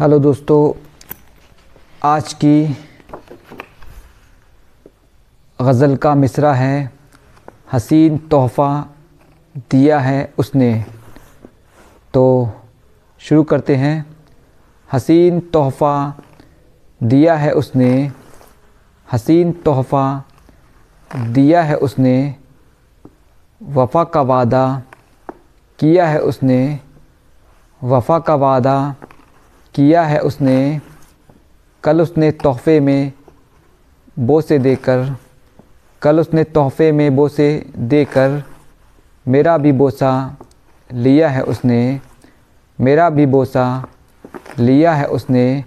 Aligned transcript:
Hello 0.00 0.18
दोस्तों, 0.18 0.72
आज 2.04 2.32
की 2.32 2.76
गज़ल 5.60 5.96
का 5.96 6.14
मिसरा 6.14 6.52
है, 6.54 6.92
हसीन 7.72 8.16
तोहफ़ा 8.18 8.86
दिया 9.70 9.98
है 9.98 10.32
उसने। 10.38 10.84
तो 12.14 12.24
शुरू 13.20 13.42
करते 13.42 13.76
हैं। 13.76 14.16
हसीन 14.92 15.40
तोहफ़ा 15.40 16.22
दिया 17.02 17.36
है 17.36 17.52
उसने, 17.52 18.12
हसीन 19.12 19.52
तोहफ़ा 19.52 20.22
दिया 21.16 21.62
है 21.62 21.76
उसने, 21.76 22.36
वफ़ा 23.62 24.04
का 24.04 24.22
वादा 24.22 24.82
किया 25.78 26.08
है 26.08 26.20
उसने, 26.20 26.80
वफ़ा 27.84 28.18
का 28.18 28.34
वादा 28.34 28.94
किया 29.74 30.02
है 30.02 30.18
उसने, 30.18 30.80
कल 31.84 32.00
उसने 32.00 32.30
तोहफ़े 32.32 32.78
में 32.80 33.12
बोसे 34.18 34.58
देकर, 34.58 35.16
कल 36.02 36.20
उसने 36.20 36.44
तोहफ़े 36.44 36.90
में 36.92 37.16
बोसे 37.16 37.48
देकर 37.76 38.42
मेरा 39.26 39.56
भी 39.58 39.72
बोसा 39.72 40.36
लिया 40.90 41.28
है 41.28 41.42
उसने, 41.42 42.00
मेरा 42.78 43.10
भी 43.10 43.26
बोसा 43.26 43.66
लिया 44.58 44.92
है 44.92 45.04
उसने, 45.08 45.64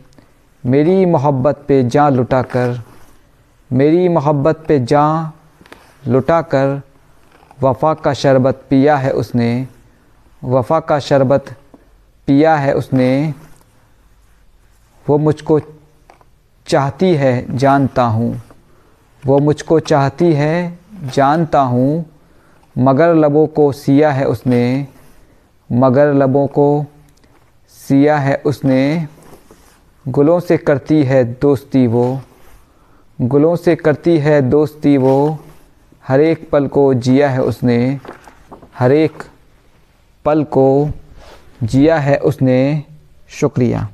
मेरी 0.64 1.06
मोहब्बत 1.06 1.64
पे 1.68 1.84
जान 1.84 2.16
लुटा 2.16 2.42
कर 2.42 2.82
मेरी 3.72 4.08
मोहब्बत 4.10 4.64
पे 4.68 4.80
जान 4.80 6.12
लुटा 6.12 6.42
कर 6.42 6.82
वफ़ा 7.62 7.94
का 7.94 8.14
शरबत 8.14 8.64
पिया 8.70 8.96
है 8.98 9.12
उसने, 9.12 9.68
वफ़ा 10.42 10.80
का 10.80 11.00
शरबत 11.00 11.56
पिया 12.28 12.56
है 12.56 12.74
उसने 12.74 13.34
वो 15.10 15.18
मुझको 15.18 15.60
चाहती 16.68 17.16
है, 17.16 17.58
जानता 17.58 18.04
हूँ। 18.04 18.42
वो 19.26 19.40
मुझको 19.40 19.80
चाहती 19.80 20.34
है, 20.34 20.80
जानता 21.04 21.62
हूँ। 21.62 22.06
मगर 22.78 23.16
लबों 23.16 23.48
को 23.48 23.72
सिया 23.72 24.12
है 24.12 24.26
उसने। 24.26 24.88
मगर 25.72 26.14
लबों 26.14 26.48
को 26.48 26.86
सिया 27.70 28.18
है 28.18 28.42
उसने। 28.46 29.08
गुलों 30.08 30.40
से 30.40 30.58
करती 30.58 31.04
है 31.04 31.24
दोस्ती 31.24 31.88
वो। 31.88 32.22
गुलों 33.22 33.56
से 33.56 33.76
करती 33.76 34.18
है 34.18 34.42
दोस्ती 34.42 34.98
वो। 34.98 35.40
हर 36.08 36.22
एक 36.22 36.50
पल 36.50 36.68
को 36.68 36.94
जिया 36.94 37.30
है 37.30 37.42
उसने। 37.42 38.00
हर 38.80 38.92
एक 38.92 39.24
पल 40.26 40.44
को 40.44 40.90
जिया 41.64 42.00
है 42.00 42.18
उसने। 42.18 42.84
शुक्रिया। 43.30 43.90